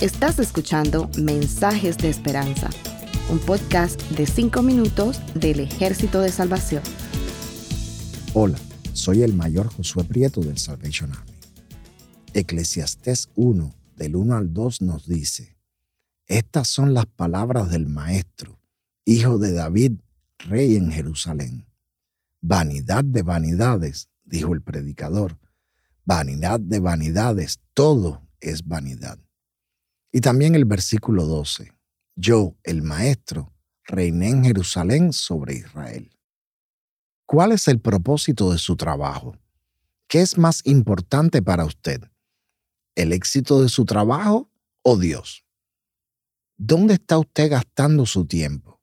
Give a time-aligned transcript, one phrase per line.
[0.00, 2.68] Estás escuchando Mensajes de Esperanza,
[3.30, 6.82] un podcast de 5 minutos del Ejército de Salvación.
[8.34, 8.58] Hola,
[8.92, 11.32] soy el mayor Josué Prieto del Salvation Army.
[12.34, 15.56] Eclesiastés 1, del 1 al 2 nos dice,
[16.26, 18.58] Estas son las palabras del Maestro,
[19.04, 19.92] hijo de David,
[20.38, 21.66] rey en Jerusalén.
[22.40, 25.38] Vanidad de vanidades, dijo el predicador.
[26.04, 29.18] Vanidad de vanidades, todo es vanidad.
[30.10, 31.72] Y también el versículo 12.
[32.16, 33.52] Yo, el Maestro,
[33.84, 36.10] reiné en Jerusalén sobre Israel.
[37.24, 39.36] ¿Cuál es el propósito de su trabajo?
[40.08, 42.02] ¿Qué es más importante para usted?
[42.94, 44.50] ¿El éxito de su trabajo
[44.82, 45.46] o Dios?
[46.58, 48.80] ¿Dónde está usted gastando su tiempo?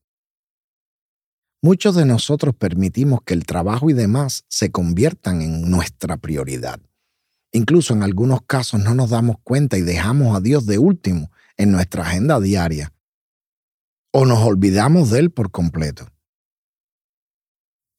[1.61, 6.79] Muchos de nosotros permitimos que el trabajo y demás se conviertan en nuestra prioridad.
[7.51, 11.71] Incluso en algunos casos no nos damos cuenta y dejamos a Dios de último en
[11.71, 12.93] nuestra agenda diaria.
[14.11, 16.07] O nos olvidamos de Él por completo.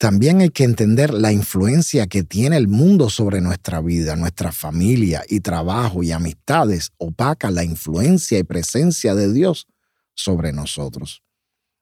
[0.01, 5.25] También hay que entender la influencia que tiene el mundo sobre nuestra vida, nuestra familia
[5.29, 9.67] y trabajo y amistades opaca la influencia y presencia de Dios
[10.15, 11.23] sobre nosotros.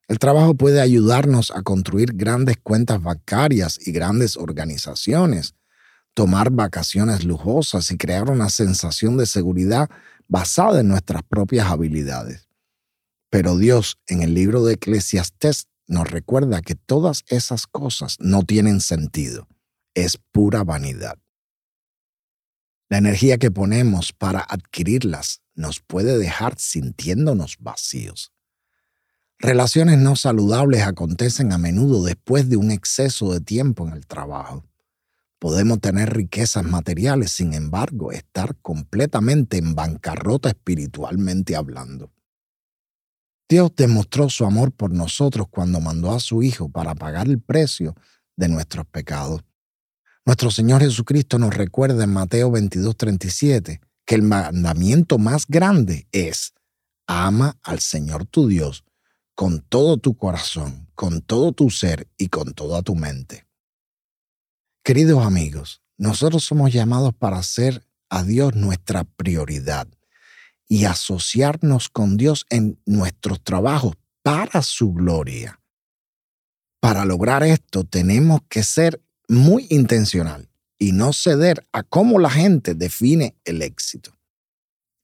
[0.09, 5.55] El trabajo puede ayudarnos a construir grandes cuentas bancarias y grandes organizaciones,
[6.19, 9.89] tomar vacaciones lujosas y crear una sensación de seguridad
[10.27, 12.49] basada en nuestras propias habilidades.
[13.31, 18.81] Pero Dios en el libro de Eclesiastés nos recuerda que todas esas cosas no tienen
[18.81, 19.47] sentido,
[19.95, 21.21] es pura vanidad.
[22.89, 28.33] La energía que ponemos para adquirirlas nos puede dejar sintiéndonos vacíos.
[29.39, 34.65] Relaciones no saludables acontecen a menudo después de un exceso de tiempo en el trabajo.
[35.39, 42.11] Podemos tener riquezas materiales, sin embargo, estar completamente en bancarrota espiritualmente hablando.
[43.49, 47.95] Dios demostró su amor por nosotros cuando mandó a su Hijo para pagar el precio
[48.37, 49.43] de nuestros pecados.
[50.27, 56.53] Nuestro Señor Jesucristo nos recuerda en Mateo 22:37 que el mandamiento más grande es,
[57.07, 58.85] ama al Señor tu Dios
[59.35, 63.48] con todo tu corazón, con todo tu ser y con toda tu mente.
[64.89, 69.87] Queridos amigos, nosotros somos llamados para hacer a Dios nuestra prioridad
[70.67, 75.61] y asociarnos con Dios en nuestros trabajos para su gloria.
[76.81, 80.49] Para lograr esto tenemos que ser muy intencional
[80.79, 84.17] y no ceder a cómo la gente define el éxito.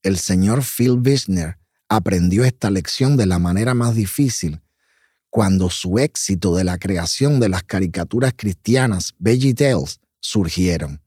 [0.02, 1.58] El señor Phil Wisner
[1.90, 4.62] aprendió esta lección de la manera más difícil
[5.34, 11.02] cuando su éxito de la creación de las caricaturas cristianas VeggieTales surgieron.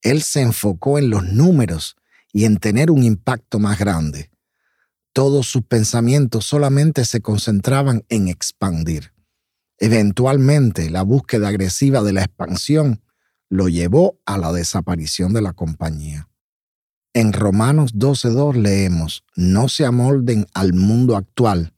[0.00, 1.96] Él se enfocó en los números
[2.32, 4.30] y en tener un impacto más grande.
[5.12, 9.12] Todos sus pensamientos solamente se concentraban en expandir.
[9.78, 13.02] Eventualmente, la búsqueda agresiva de la expansión
[13.48, 16.28] lo llevó a la desaparición de la compañía.
[17.12, 21.74] En Romanos 12.2 leemos, no se amolden al mundo actual,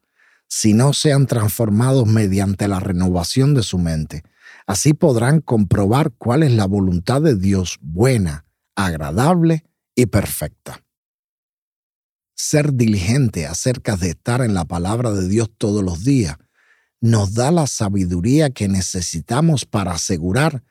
[0.57, 4.23] si no sean transformados mediante la renovación de su mente.
[4.69, 9.65] Así podrán comprobar cuál es la voluntad de Dios buena, agradable
[9.97, 10.81] y perfecta.
[12.37, 16.37] Ser diligente acerca de estar en la palabra de Dios todos los días
[17.01, 20.63] nos da la sabiduría que necesitamos para asegurar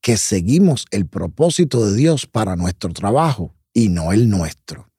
[0.00, 4.90] que seguimos el propósito de Dios para nuestro trabajo y no el nuestro.